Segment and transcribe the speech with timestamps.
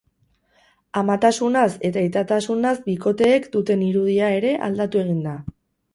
[1.01, 5.37] Amatasunaz eta aitatasunaz bikoteek duten irudia ere aldatu egin da.